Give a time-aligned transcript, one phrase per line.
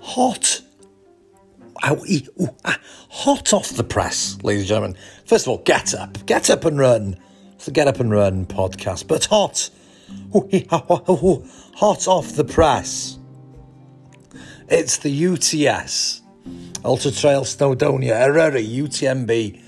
[0.00, 0.62] hot.
[1.82, 1.96] Ah,
[3.08, 4.96] hot off the press, ladies and gentlemen.
[5.24, 6.26] First of all, get up.
[6.26, 7.16] Get up and run.
[7.54, 9.70] It's the Get Up and Run podcast, but hot.
[11.76, 13.18] Hot off the press.
[14.68, 16.22] It's the UTS.
[16.84, 19.62] Ultra Trail Snowdonia, Eryri, UTMB.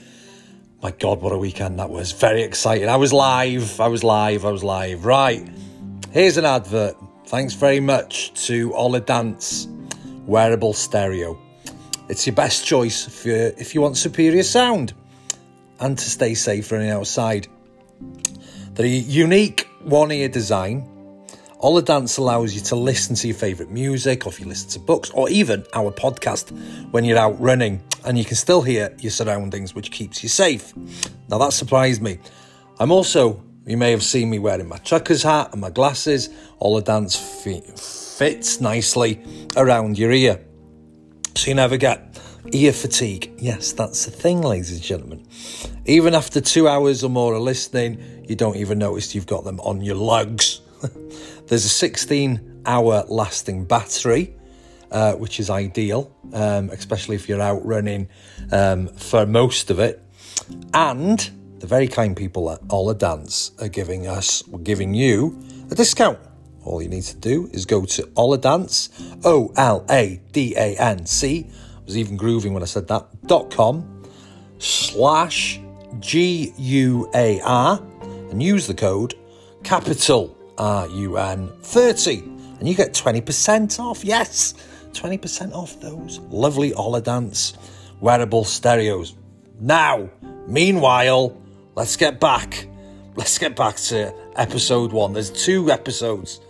[0.82, 2.12] My God, what a weekend that was.
[2.12, 2.88] Very exciting.
[2.88, 3.80] I was live.
[3.80, 4.44] I was live.
[4.44, 5.04] I was live.
[5.04, 5.48] Right.
[6.10, 6.96] Here's an advert.
[7.26, 9.71] Thanks very much to Oladance
[10.26, 11.38] Wearable Stereo.
[12.08, 14.92] It's your best choice if you, if you want superior sound
[15.80, 17.48] and to stay safe running outside.
[18.74, 20.88] The unique one ear design.
[21.58, 24.80] All Oladance allows you to listen to your favourite music, or if you listen to
[24.80, 26.50] books, or even our podcast
[26.90, 30.74] when you're out running, and you can still hear your surroundings, which keeps you safe.
[31.28, 32.18] Now that surprised me.
[32.80, 36.30] I'm also you may have seen me wearing my trucker's hat and my glasses.
[36.58, 37.16] All Oladance
[38.22, 39.20] fits nicely
[39.56, 40.40] around your ear.
[41.34, 42.20] So you never get
[42.52, 43.32] ear fatigue.
[43.36, 45.26] Yes, that's the thing, ladies and gentlemen.
[45.86, 49.58] Even after two hours or more of listening, you don't even notice you've got them
[49.58, 50.60] on your lugs.
[51.48, 54.36] There's a 16 hour lasting battery.
[54.92, 58.06] Uh, which is ideal, um, especially if you're out running
[58.50, 60.02] um, for most of it.
[60.74, 61.18] And
[61.60, 66.18] the very kind people at Oladance are giving us, giving you a discount.
[66.64, 68.88] All you need to do is go to Oladance,
[69.24, 71.46] O L A D A N C.
[71.50, 73.06] I was even grooving when I said that.
[73.26, 74.04] dot com
[74.58, 75.60] slash
[75.98, 77.82] G U A R
[78.30, 79.14] and use the code
[79.64, 82.18] capital R U N 30
[82.58, 84.04] and you get 20% off.
[84.04, 84.54] Yes,
[84.92, 87.56] 20% off those lovely Oladance
[88.00, 89.16] wearable stereos.
[89.60, 90.08] Now,
[90.46, 91.36] meanwhile,
[91.74, 92.68] let's get back.
[93.16, 95.12] Let's get back to episode one.
[95.12, 96.40] There's two episodes,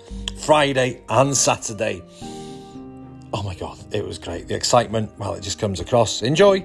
[0.42, 2.02] Friday and Saturday.
[3.32, 4.48] Oh my god, it was great.
[4.48, 6.20] The excitement, well, it just comes across.
[6.22, 6.64] Enjoy.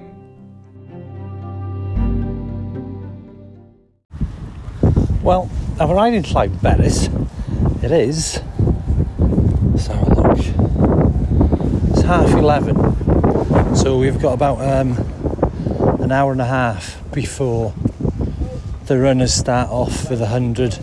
[5.22, 7.08] Well, I've arrived in Llanberis.
[7.84, 8.40] It is.
[9.18, 10.38] Let's have a look.
[11.90, 13.76] It's half eleven.
[13.76, 14.96] So we've got about um,
[16.02, 17.72] an hour and a half before
[18.86, 20.78] the runners start off with a hundred.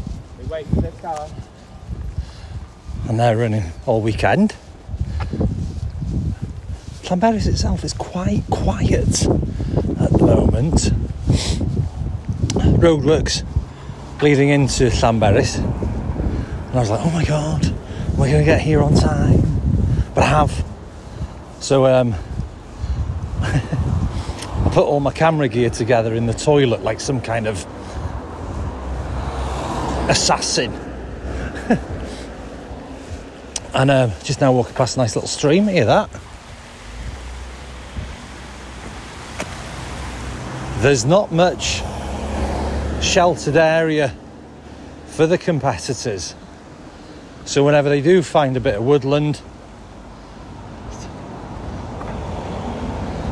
[3.15, 4.53] And they're running all weekend.
[7.03, 10.91] Llanberis itself is quite quiet at the moment.
[12.81, 13.45] Roadworks
[14.21, 15.59] leading into Llanberis.
[15.59, 17.73] And I was like, oh my god,
[18.17, 19.61] we're going to get here on time.
[20.13, 20.65] But I have.
[21.61, 22.15] So um,
[23.39, 27.65] I put all my camera gear together in the toilet like some kind of
[30.09, 30.84] assassin.
[33.75, 35.67] And uh, just now walking past a nice little stream.
[35.67, 36.09] Hear that?
[40.81, 41.81] There's not much
[43.01, 44.15] sheltered area
[45.07, 46.35] for the competitors.
[47.43, 49.41] So whenever they do find a bit of woodland,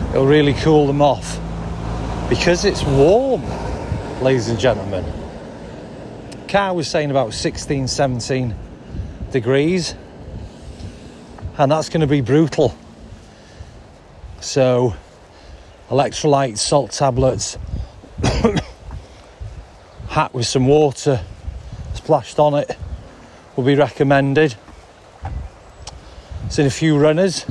[0.09, 1.39] it'll really cool them off
[2.27, 3.43] because it's warm,
[4.21, 5.05] ladies and gentlemen.
[6.49, 8.55] Car was saying about 16, 17
[9.31, 9.95] degrees,
[11.57, 12.75] and that's going to be brutal.
[14.39, 14.95] So,
[15.89, 17.57] electrolytes, salt tablets,
[20.09, 21.21] hat with some water
[21.93, 22.77] splashed on it
[23.55, 24.55] will be recommended.
[26.49, 27.45] Seen a few runners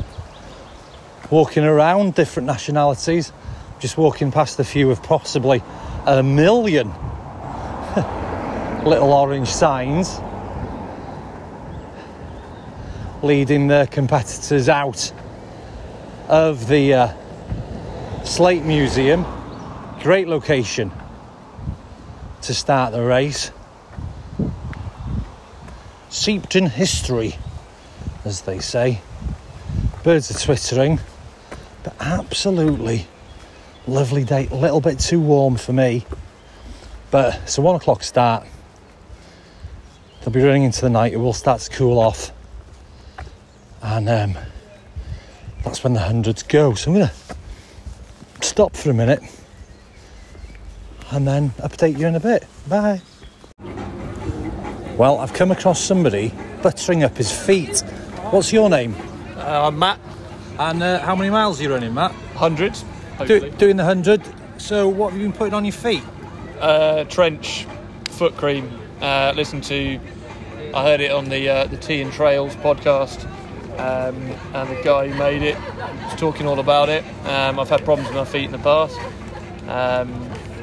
[1.31, 3.33] walking around, different nationalities,
[3.79, 5.63] just walking past a few of possibly
[6.07, 6.89] a million
[8.84, 10.21] little orange signs
[13.22, 15.12] leading the competitors out
[16.28, 19.25] of the uh, Slate Museum.
[20.03, 20.91] Great location
[22.43, 23.50] to start the race.
[26.10, 27.36] Seeped in history,
[28.24, 29.01] as they say.
[30.03, 30.98] Birds are twittering,
[31.84, 33.07] but absolutely
[33.86, 34.48] lovely day.
[34.51, 36.04] A little bit too warm for me,
[37.10, 38.47] but it's a one o'clock start.
[40.21, 41.13] They'll be running into the night.
[41.13, 42.33] It will start to cool off,
[43.83, 44.37] and um,
[45.65, 46.75] that's when the hundreds go.
[46.75, 47.13] So I'm gonna
[48.41, 49.23] stop for a minute
[51.11, 52.47] and then update you in a bit.
[52.69, 53.01] Bye.
[54.97, 56.33] Well, I've come across somebody
[56.63, 57.81] buttering up his feet.
[58.31, 58.95] What's your name?
[59.37, 59.99] Uh, I'm Matt,
[60.59, 62.13] And uh, how many miles are you running, Matt?
[62.13, 62.77] 100,
[63.27, 64.23] Do, doing the 100.
[64.59, 66.05] So, what have you been putting on your feet?
[66.61, 67.67] Uh, trench,
[68.11, 68.71] foot cream.
[69.01, 69.99] Uh, listen to,
[70.73, 73.27] I heard it on the uh, the Tea and Trails podcast.
[73.78, 74.16] Um,
[74.54, 77.04] and the guy who made it was talking all about it.
[77.27, 78.98] Um, I've had problems with my feet in the past,
[79.69, 80.13] um,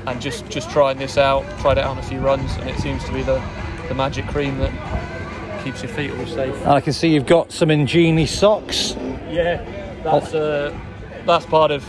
[0.06, 2.78] and just just trying this out, tried it out on a few runs, and it
[2.78, 3.42] seems to be the,
[3.88, 6.56] the magic cream that keeps your feet all safe.
[6.56, 8.96] And I can see you've got some Injinji socks.
[9.30, 9.64] Yeah,
[10.04, 10.78] that's uh,
[11.26, 11.84] that's part of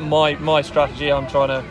[0.00, 1.10] my my strategy.
[1.12, 1.64] I'm trying to.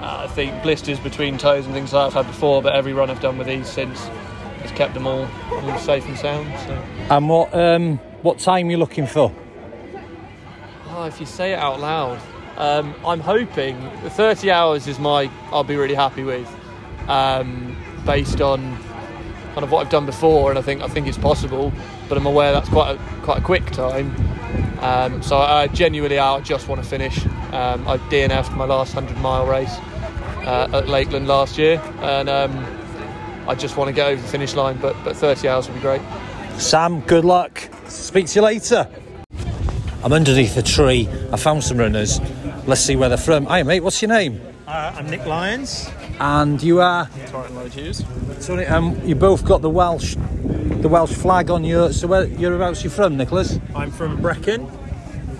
[0.00, 2.94] Uh, I think blisters between toes and things like that I've had before, but every
[2.94, 4.08] run I've done with these since
[4.70, 6.48] has kept them all, all safe and sound.
[6.60, 6.72] So.
[7.10, 9.32] And what um, what time you looking for?
[10.88, 12.20] Oh, if you say it out loud,
[12.56, 16.48] um, I'm hoping 30 hours is my I'll be really happy with,
[17.08, 18.60] um, based on
[19.54, 21.72] kind of what I've done before, and I think I think it's possible.
[22.08, 24.14] But I'm aware that's quite a, quite a quick time.
[24.80, 27.24] Um, so I genuinely I just want to finish.
[27.52, 29.76] Um, I DNF'd my last 100 mile race
[30.46, 32.79] uh, at Lakeland last year, and um,
[33.50, 34.78] I just want to get over the finish line.
[34.80, 36.00] But but 30 hours would be great.
[36.56, 37.68] Sam, good luck.
[37.88, 38.88] Speak to you later.
[40.04, 41.08] I'm underneath a tree.
[41.32, 42.20] I found some runners.
[42.68, 43.46] Let's see where they're from.
[43.46, 43.80] Hi, mate.
[43.80, 44.40] What's your name?
[44.68, 45.90] Uh, I'm Nick Lyons.
[46.20, 47.10] And you are.
[47.26, 48.04] Torrent Lloyd Hughes.
[48.38, 51.92] Sorry, um, you both got the Welsh, the Welsh flag on your.
[51.92, 53.58] So where you're you from, Nicholas?
[53.74, 54.70] I'm from Brecon.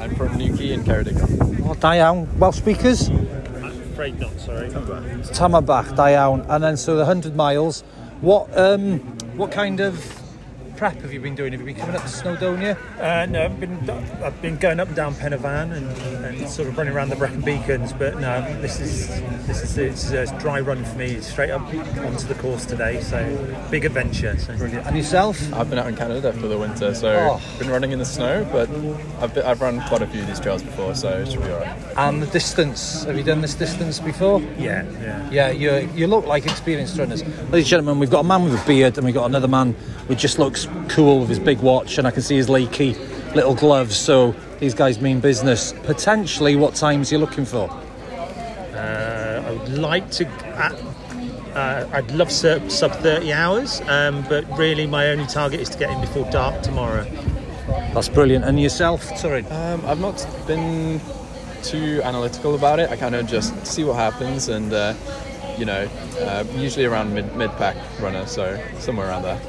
[0.00, 1.60] I'm from Newquay in Ceredigion.
[1.64, 2.26] Oh, da iawn.
[2.40, 3.08] Welsh speakers.
[3.08, 4.68] I'm afraid not, sorry.
[4.70, 6.44] Tamabach, da iawn.
[6.48, 7.84] And then so the hundred miles.
[8.20, 8.98] What um,
[9.36, 10.19] what kind of
[10.80, 11.52] prep have you been doing?
[11.52, 12.74] Have you been coming up to Snowdonia?
[12.98, 13.90] Uh, no, I've been
[14.24, 15.86] I've been going up and down Pen y Fan and,
[16.24, 19.08] and sort of running around the Brecon Beacons, but no, this is
[19.46, 22.98] this is it's a dry run for me, straight up onto the course today.
[23.02, 23.20] So
[23.70, 24.38] big adventure.
[24.38, 24.56] So.
[24.56, 24.86] Brilliant.
[24.86, 25.38] And yourself?
[25.52, 27.58] I've been out in Canada for the winter, so Oh.
[27.58, 28.70] been running in the snow, but
[29.22, 31.50] I've, been, I've run quite a few of these trails before, so it should be
[31.50, 31.76] alright.
[31.98, 33.04] And the distance.
[33.04, 34.40] Have you done this distance before?
[34.56, 35.28] Yeah, yeah.
[35.30, 37.22] Yeah, you you look like experienced runners.
[37.22, 39.74] Ladies and gentlemen, we've got a man with a beard and we've got another man
[40.08, 42.96] who just looks cool with his big watch and I can see his Leki
[43.34, 43.96] little gloves.
[43.96, 45.72] So these guys mean business.
[45.84, 47.70] Potentially, what times are you looking for?
[48.74, 50.28] Uh, I would like to.
[50.28, 50.90] Uh,
[51.54, 55.78] uh, I'd love sub, sub 30 hours, um, but really my only target is to
[55.78, 57.04] get in before dark tomorrow.
[57.92, 58.44] That's brilliant.
[58.44, 59.44] And yourself, sorry.
[59.46, 61.00] Um, I've not been
[61.62, 62.90] too analytical about it.
[62.90, 64.94] I kind of just see what happens, and uh,
[65.58, 65.88] you know,
[66.20, 69.40] uh, usually around mid mid pack runner, so somewhere around there.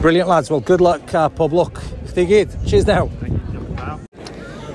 [0.00, 0.50] Brilliant, lads.
[0.50, 1.82] Well, good luck, uh, pub luck.
[2.06, 2.48] Stay good.
[2.66, 3.10] Cheers now.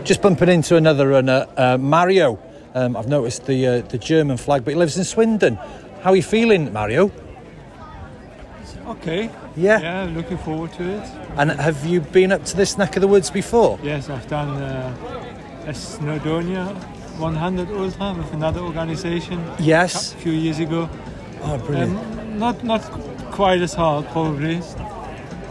[0.03, 2.37] Just bumping into another runner, uh, Mario.
[2.75, 5.55] Um, I've noticed the uh, the German flag, but he lives in Swindon.
[6.01, 7.09] How are you feeling, Mario?
[8.87, 9.29] Okay.
[9.55, 9.79] Yeah.
[9.79, 11.09] Yeah, looking forward to it.
[11.37, 13.79] And have you been up to this neck of the woods before?
[13.81, 16.67] Yes, I've done uh, a Snowdonia
[17.17, 20.13] 100 Ultra with another organization Yes.
[20.13, 20.89] a few years ago.
[21.43, 21.97] Oh, brilliant.
[21.97, 22.81] Um, not not
[23.31, 24.59] quite as hard probably,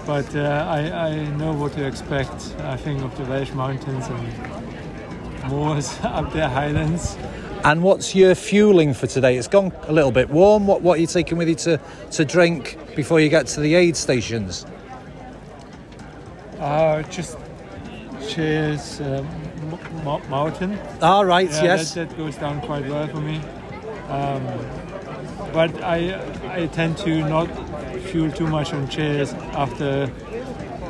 [0.07, 2.55] but uh, I, I know what to expect.
[2.61, 7.17] I think of the Welsh mountains and moors up there, highlands.
[7.65, 9.37] And what's your fueling for today?
[9.37, 10.67] It's gone a little bit warm.
[10.67, 11.81] What what are you taking with you to,
[12.13, 14.67] to drink before you get to the aid stations?
[16.59, 17.39] Uh, just
[18.29, 19.27] cheers um,
[19.73, 19.79] M-
[20.09, 20.79] M- mountain.
[21.01, 21.95] All right, Yeah, yes.
[21.95, 23.37] that, that goes down quite well for me.
[24.09, 24.45] Um,
[25.53, 27.49] but I I tend to not
[28.03, 30.11] fuel too much on chairs after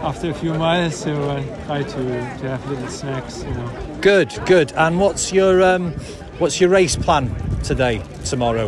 [0.02, 3.98] after a few miles, so I try to, to have little snacks, you know.
[4.00, 4.72] Good, good.
[4.72, 5.92] And what's your um,
[6.38, 8.66] what's your race plan today, tomorrow?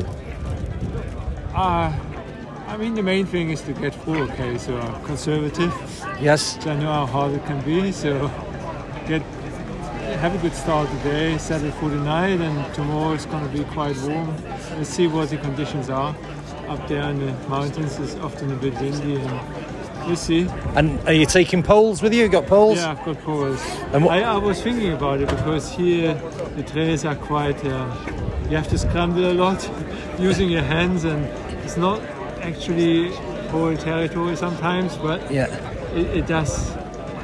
[1.55, 1.93] Uh,
[2.69, 5.73] I mean, the main thing is to get through, okay, so I'm conservative.
[6.21, 6.63] Yes.
[6.63, 8.29] So I know how hard it can be, so
[9.07, 9.23] get
[10.21, 13.65] have a good start today, settle for the night, and tomorrow it's going to be
[13.73, 14.35] quite warm.
[14.77, 16.15] Let's see what the conditions are.
[16.68, 20.49] Up there in the mountains is often a bit windy, and we'll see.
[20.75, 22.23] And are you taking poles with you?
[22.23, 22.78] You got poles?
[22.78, 23.61] Yeah, I've got poles.
[23.92, 26.14] And what- I, I was thinking about it because here
[26.56, 27.62] the trails are quite.
[27.64, 27.94] Uh,
[28.50, 29.68] you have to scramble a lot
[30.18, 31.25] using your hands, and
[31.64, 32.00] it's not
[32.40, 33.11] actually
[33.49, 35.47] pole territory sometimes, but Yeah.
[35.94, 36.71] it, it does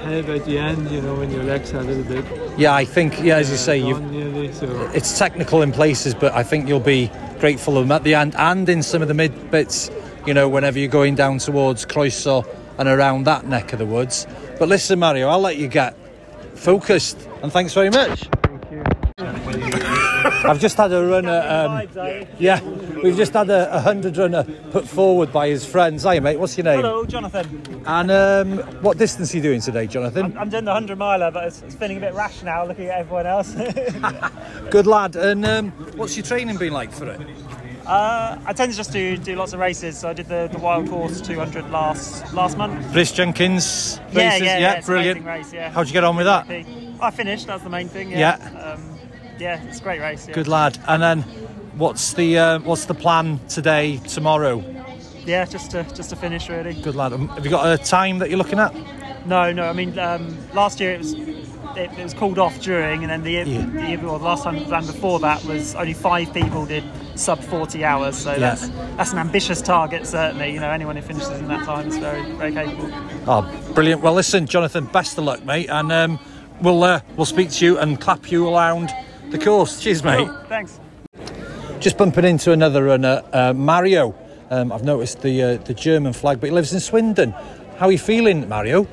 [0.05, 0.91] help at the end.
[0.91, 2.25] You know, when your legs are a little bit.
[2.59, 4.53] Yeah, I think yeah, as you uh, say, you.
[4.53, 8.15] So it's technical in places, but I think you'll be grateful of them at the
[8.15, 9.91] end and in some of the mid bits.
[10.27, 12.47] You know, whenever you're going down towards Croeso
[12.79, 14.27] and around that neck of the woods.
[14.59, 15.97] But listen, Mario, I'll let you get
[16.55, 18.29] focused, and thanks very much.
[18.43, 18.83] Thank you.
[20.49, 21.41] I've just had a runner.
[21.49, 22.61] Um, yeah,
[23.03, 26.05] we've just had a, a hundred runner put forward by his friends.
[26.05, 26.39] Hi, mate.
[26.39, 26.81] What's your name?
[26.81, 27.83] Hello, Jonathan.
[27.87, 30.37] And um, what distance are you doing today, Jonathan?
[30.39, 32.99] I'm doing the 100 miler, but it's, it's feeling a bit rash now looking at
[32.99, 33.55] everyone else.
[34.71, 35.17] Good lad.
[35.17, 37.21] And um, what's your training been like for it?
[37.87, 39.99] Uh, I tend to just do do lots of races.
[39.99, 42.93] So I did the, the wild course 200 last last month.
[42.93, 45.25] Brice Jenkins races, yeah, yeah, yeah, it's brilliant.
[45.25, 45.53] race.
[45.53, 45.71] Yeah.
[45.71, 46.49] How'd you get on with that?
[47.01, 47.47] I finished.
[47.47, 48.11] That's the main thing.
[48.11, 48.19] Yeah.
[48.39, 48.73] Yeah.
[48.73, 48.99] Um,
[49.41, 50.29] yeah, it's a great race.
[50.29, 50.35] Yeah.
[50.35, 50.79] Good lad.
[50.87, 51.25] And then,
[51.81, 54.63] what's the uh, what's the plan today, tomorrow?
[55.25, 56.75] Yeah, just to just to finish really.
[56.75, 57.13] Good lad.
[57.13, 58.75] Um, Have you got a time that you're looking at?
[59.27, 59.65] No, no.
[59.65, 63.23] I mean, um, last year it was it, it was called off during, and then
[63.23, 63.65] the year, Yeah.
[63.67, 66.85] the year well, the last time ran before that was only five people did
[67.15, 68.17] sub 40 hours.
[68.17, 70.07] So that's that's an ambitious target.
[70.07, 72.91] Certainly, you know, anyone who finishes in that time is very very capable.
[73.27, 74.03] Oh, brilliant.
[74.03, 76.19] Well, listen, Jonathan, best of luck, mate, and um,
[76.61, 78.91] we'll uh, we'll speak to you and clap you around
[79.31, 79.81] the course.
[79.81, 80.27] Cheers, mate.
[80.27, 80.81] Cool, thanks.
[81.81, 84.15] Just bumping into another runner, uh, Mario.
[84.51, 87.31] Um, I've noticed the uh, the German flag, but he lives in Swindon.
[87.79, 88.87] How are you feeling, Mario?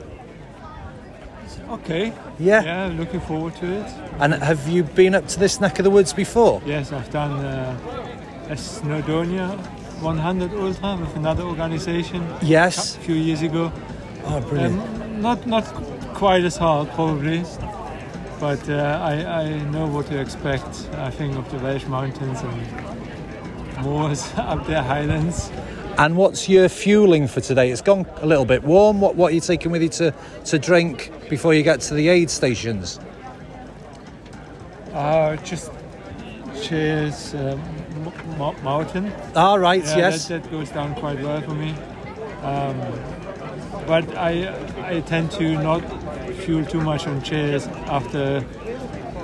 [1.70, 2.13] Okay.
[2.39, 2.63] Yeah.
[2.63, 3.86] Yeah, looking forward to it.
[4.20, 6.62] And have you been up to this neck of the woods before?
[6.65, 9.58] Yes, I've done uh, a Snowdonia
[10.01, 12.96] 100 Ultra with another organization Yes.
[12.96, 13.72] a few years ago.
[14.25, 14.79] Oh, brilliant.
[14.79, 15.65] Um, not not
[16.13, 17.44] quite as hard probably,
[18.39, 20.65] but uh, I, I know what to expect.
[20.94, 25.51] I think of the Welsh mountains and moors up there, highlands.
[25.98, 27.72] And what's your fueling for today?
[27.72, 29.01] It's gone a little bit warm.
[29.01, 30.13] What what are you taking with you to,
[30.46, 33.00] to drink before you get to the aid stations?
[34.94, 35.72] Uh, just
[36.62, 37.62] cheers, um,
[38.39, 39.12] M- mountain.
[39.36, 40.27] All right, Yeah, yes.
[40.27, 41.72] that, that goes down quite well for me.
[42.44, 42.79] Um,
[43.88, 44.53] but I
[44.84, 45.82] I tend to not
[46.47, 48.41] fuel too much on chairs after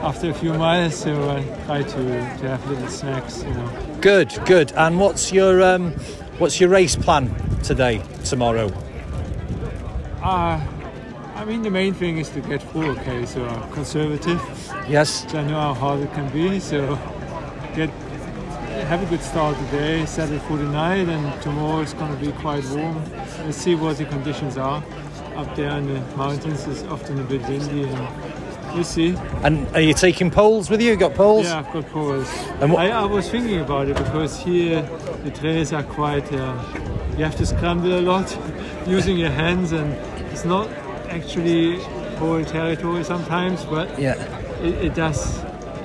[0.01, 2.03] after a few miles, so I try to,
[2.39, 3.97] to have little snacks, you know.
[4.01, 4.73] Good, good.
[4.73, 5.93] And what's your um,
[6.39, 8.67] what's your race plan today, tomorrow?
[10.21, 10.59] Uh,
[11.35, 14.41] I mean, the main thing is to get through, okay, so I'm conservative.
[14.89, 15.25] Yes.
[15.31, 16.99] So I know how hard it can be, so
[17.73, 17.89] get
[18.91, 22.33] have a good start today, settle for the night, and tomorrow it's going to be
[22.41, 23.01] quite warm.
[23.45, 24.83] Let's see what the conditions are.
[25.35, 28.07] Up there in the mountains is often a bit windy, and
[28.75, 29.15] we'll see.
[29.43, 30.91] And are you taking poles with you?
[30.91, 31.45] You got poles?
[31.45, 32.29] Yeah, I've got poles.
[32.61, 34.83] And what- I, I was thinking about it because here
[35.23, 36.31] the trails are quite.
[36.31, 36.63] Uh,
[37.17, 38.37] you have to scramble a lot
[38.87, 39.93] using your hands, and
[40.31, 40.67] it's not
[41.09, 41.79] actually
[42.17, 44.13] pole territory sometimes, but Yeah.
[44.61, 45.39] it, it does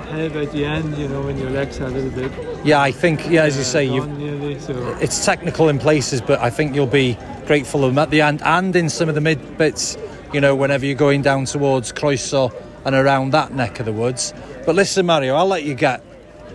[0.09, 0.97] help at the end.
[0.97, 2.33] You know, when your legs are a little bit.
[2.65, 4.59] Yeah, I think yeah, as you uh, say, you gone nearly.
[4.59, 8.21] So it's technical in places, but I think you'll be grateful of them at the
[8.21, 9.97] end and in some of the mid bits.
[10.33, 12.53] You know, whenever you're going down towards Croeso
[12.85, 14.35] and around that neck of the woods.
[14.67, 16.03] But listen, Mario, I'll let you get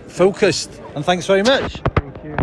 [0.08, 1.80] focused, and thanks very much.
[1.96, 2.36] thank you.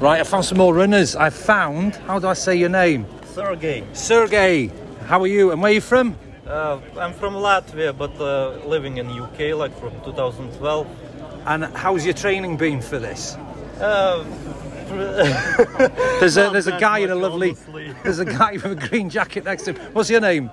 [0.00, 1.14] Right, I found some more runners.
[1.14, 1.96] I found.
[1.96, 3.06] How do I say your name?
[3.26, 3.84] Sergey.
[3.92, 4.70] Sergey.
[5.06, 5.52] How are you?
[5.52, 6.16] And where are you from?
[6.46, 10.86] Uh, I'm from Latvia, but uh, living in UK like from 2012.
[11.46, 13.34] And how's your training been for this?
[13.80, 14.24] Uh,
[16.20, 17.92] There's a there's a guy in a lovely honestly.
[18.04, 19.92] there's a guy with a green jacket next to him.
[19.92, 20.50] What's your name?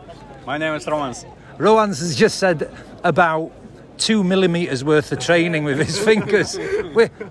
[0.48, 1.26] My name is Romans.
[1.58, 3.52] Rowan's has just said about
[3.98, 6.58] two millimeters worth of training with his fingers,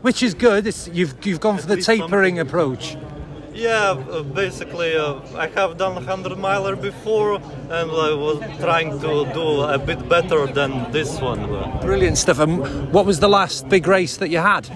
[0.02, 0.66] which is good.
[0.68, 2.38] It's, you've you've gone for the tapering something.
[2.38, 2.96] approach.
[3.52, 9.30] Yeah, uh, basically, uh, I have done 100 miler before, and I was trying to
[9.32, 11.48] do a bit better than this one.
[11.80, 12.38] Brilliant stuff.
[12.38, 14.68] And what was the last big race that you had?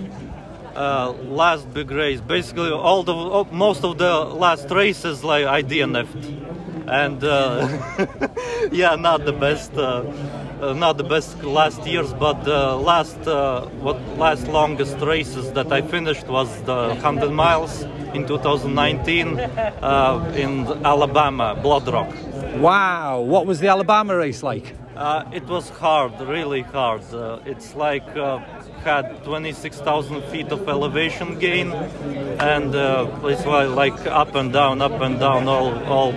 [0.75, 5.63] Uh, last big race, basically, all the oh, most of the last races, like I
[5.63, 7.69] DNF'd, and uh,
[8.73, 9.73] yeah, not the best.
[10.61, 15.73] Uh, not the best last years, but the last uh, what last longest races that
[15.73, 17.83] I finished was the 100 miles
[18.15, 22.15] in 2019 uh, in Alabama, Blood Rock.
[22.57, 23.21] Wow.
[23.21, 24.75] What was the Alabama race like?
[24.97, 27.03] Uh, it was hard, really hard.
[27.13, 28.39] Uh, it's like uh,
[28.85, 31.73] had 26,000 feet of elevation gain,
[32.39, 36.13] and uh, it's like up and down, up and down all all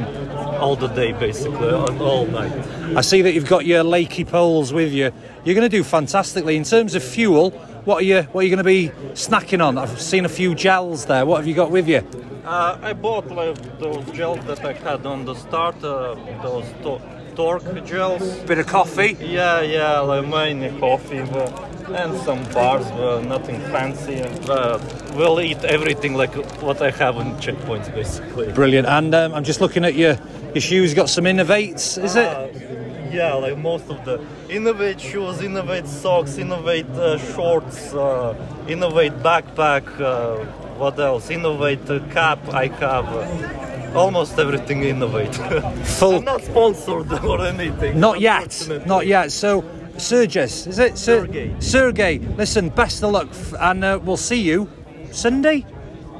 [0.57, 2.51] all the day basically, all all night.
[2.95, 5.11] I see that you've got your Leki poles with you.
[5.43, 7.51] You're going to do fantastically in terms of fuel.
[7.85, 9.77] What are you What are you going to be snacking on?
[9.77, 11.25] I've seen a few gels there.
[11.25, 12.05] What have you got with you?
[12.45, 17.01] Uh, I bought like those gels that I had on the start, uh, those to-
[17.37, 18.39] TORQ gels.
[18.47, 19.15] Bit of coffee.
[19.19, 21.51] Yeah, yeah, like mainly coffee but,
[21.89, 24.21] and some bars, but nothing fancy.
[24.49, 24.79] Uh,
[25.13, 26.33] we'll eat everything like
[26.63, 28.51] what I have on checkpoints, basically.
[28.53, 28.87] Brilliant.
[28.87, 30.17] And um, I'm just looking at your
[30.53, 30.93] your shoes.
[30.93, 32.25] Got some Inov-8s, is it?
[32.27, 32.47] Uh,
[33.11, 34.17] yeah, like most of the
[34.49, 38.35] Inov-8 shoes, Inov-8 socks, Inov-8 uh, shorts, uh,
[38.67, 39.99] Inov-8 backpack.
[40.01, 40.43] Uh,
[40.77, 41.29] what else?
[41.29, 42.39] Inov-8 uh, cap.
[42.49, 45.85] I have uh, almost everything Inov-8.
[45.99, 46.15] Full.
[46.17, 47.99] I'm not sponsored or anything.
[47.99, 48.67] Not yet.
[48.85, 49.31] Not yet.
[49.31, 49.63] So,
[49.97, 50.97] Sergis, is it?
[50.97, 51.55] Ser- Sergey.
[51.59, 54.69] Sergey, listen, best of luck, f- and uh, we'll see you
[55.11, 55.65] Sunday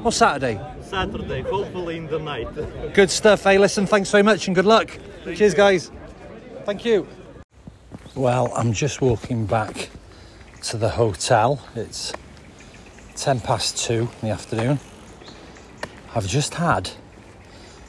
[0.02, 0.58] or Saturday?
[0.88, 2.48] Saturday, hopefully in the night.
[2.94, 3.44] Good stuff.
[3.44, 4.98] Hey, listen, thanks very much and good luck.
[5.24, 5.90] Cheers, guys.
[6.64, 7.06] Thank you.
[8.14, 9.90] Well, I'm just walking back
[10.62, 11.62] to the hotel.
[11.74, 12.12] It's
[13.16, 14.80] 10 past two in the afternoon.
[16.14, 16.90] I've just had,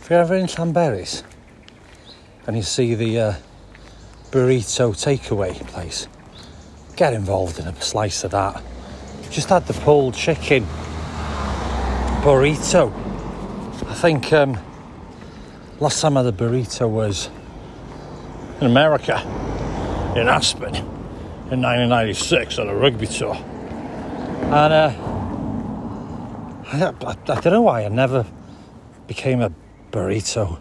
[0.02, 1.24] if you're ever in Llanberis
[2.48, 3.34] and you see the uh,
[4.30, 6.08] burrito takeaway place,
[6.98, 8.62] get involved in a slice of that.
[9.32, 10.68] Just had the pulled chicken
[12.22, 12.92] burrito.
[13.90, 14.58] I think um,
[15.80, 17.30] last time I had a burrito was
[18.60, 19.22] in America,
[20.18, 23.36] in Aspen, in 1996 on a rugby tour.
[23.36, 24.94] And uh,
[26.68, 28.26] I, I, I don't know why I never
[29.08, 29.54] became a
[29.92, 30.60] burrito.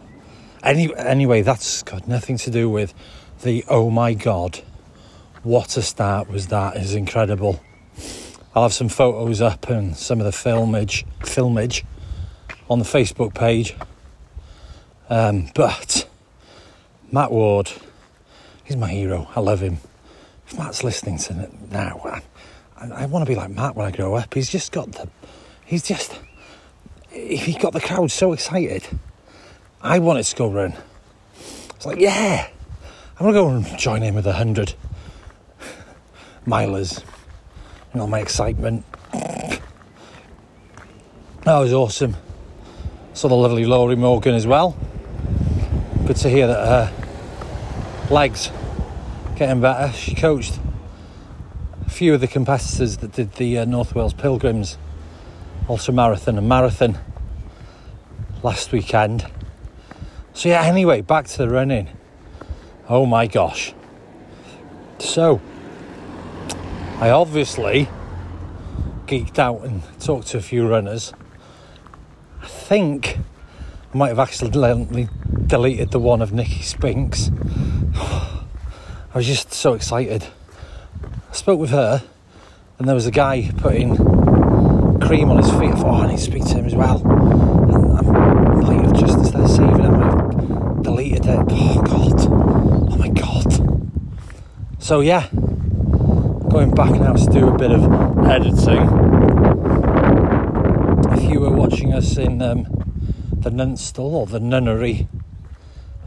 [0.62, 2.94] Any, anyway, that's got nothing to do with
[3.42, 4.60] the oh my god,
[5.42, 7.60] what a start was that is incredible.
[8.58, 11.84] I'll have some photos up and some of the filmage, filmage
[12.68, 13.76] on the Facebook page.
[15.08, 16.08] Um, but
[17.12, 17.70] Matt Ward,
[18.64, 19.28] he's my hero.
[19.36, 19.78] I love him.
[20.48, 22.00] If Matt's listening to it now,
[22.76, 24.34] I, I want to be like Matt when I grow up.
[24.34, 25.08] He's just got the,
[25.64, 26.18] he's just,
[27.10, 28.84] he got the crowd so excited.
[29.80, 30.74] I wanted to go run.
[31.76, 32.48] It's like, yeah,
[33.20, 34.74] I'm gonna go and join in with a hundred
[36.44, 37.04] milers.
[37.94, 38.84] You know, my excitement.
[41.44, 42.16] That was awesome.
[43.14, 44.76] Saw the lovely Laurie Morgan as well.
[46.06, 46.92] Good to hear that her
[48.10, 48.50] legs
[49.36, 49.92] getting better.
[49.92, 50.58] She coached
[51.86, 54.76] a few of the competitors that did the uh, North Wales Pilgrims
[55.68, 56.98] ultra marathon and marathon
[58.42, 59.26] last weekend.
[60.32, 61.88] So yeah, anyway, back to the running.
[62.88, 63.74] Oh my gosh.
[64.98, 65.40] So
[67.00, 67.88] I obviously
[69.06, 71.12] geeked out and talked to a few runners.
[72.42, 73.18] I think
[73.94, 75.08] I might have accidentally
[75.46, 77.30] deleted the one of Nikki Spinks.
[77.94, 78.42] I
[79.14, 80.26] was just so excited.
[81.30, 82.02] I spoke with her,
[82.80, 83.96] and there was a guy putting
[85.00, 85.70] cream on his feet.
[85.70, 87.00] I thought, oh, I need to speak to him as well.
[87.06, 88.02] And I
[88.60, 91.38] might have just, instead of saving it, I might have deleted it.
[91.48, 92.92] Oh, God.
[92.92, 93.92] Oh, my God.
[94.80, 95.28] So, yeah,
[96.48, 97.82] going back now to do a bit of
[98.26, 98.82] editing.
[101.12, 102.64] If you were watching us in um,
[103.32, 105.08] the Nunstall or the Nunnery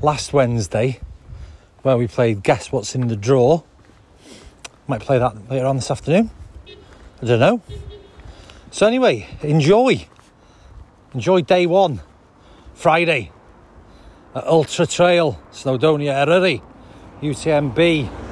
[0.01, 0.99] last Wednesday,
[1.83, 3.61] where we played Guess What's in the Draw,
[4.87, 6.31] might play that later on this afternoon.
[7.21, 7.61] I don't know.
[8.71, 10.07] So, anyway, enjoy.
[11.13, 12.01] Enjoy day one,
[12.73, 13.31] Friday,
[14.33, 16.61] at Ultra Trail, Snowdonia Eryri,
[17.21, 18.30] UTMB.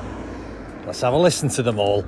[0.89, 2.03] Let's have a listen to them all.